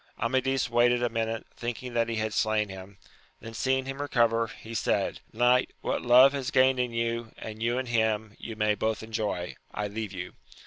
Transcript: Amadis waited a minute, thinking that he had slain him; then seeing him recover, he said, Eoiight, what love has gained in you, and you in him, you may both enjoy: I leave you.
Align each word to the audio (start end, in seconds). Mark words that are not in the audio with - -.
Amadis 0.19 0.67
waited 0.67 1.03
a 1.03 1.09
minute, 1.09 1.45
thinking 1.55 1.93
that 1.93 2.09
he 2.09 2.15
had 2.15 2.33
slain 2.33 2.69
him; 2.69 2.97
then 3.39 3.53
seeing 3.53 3.85
him 3.85 4.01
recover, 4.01 4.47
he 4.47 4.73
said, 4.73 5.19
Eoiight, 5.31 5.67
what 5.81 6.01
love 6.01 6.33
has 6.33 6.49
gained 6.49 6.79
in 6.79 6.91
you, 6.91 7.31
and 7.37 7.61
you 7.61 7.77
in 7.77 7.85
him, 7.85 8.35
you 8.39 8.55
may 8.55 8.73
both 8.73 9.03
enjoy: 9.03 9.55
I 9.71 9.87
leave 9.87 10.11
you. 10.11 10.33